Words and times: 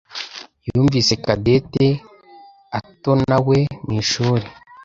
yumvise 0.67 1.13
Cadette 1.23 1.87
atonawe 2.79 3.57
mu 3.85 3.91
ishuri. 4.01 4.45